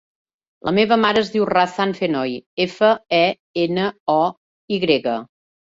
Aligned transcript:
La 0.69 0.71
meva 0.77 0.97
mare 1.01 1.21
es 1.25 1.29
diu 1.35 1.45
Razan 1.51 1.93
Fenoy: 1.99 2.35
efa, 2.67 2.91
e, 3.21 3.23
ena, 3.67 3.95
o, 4.19 4.21
i 4.79 4.83
grega. 4.89 5.21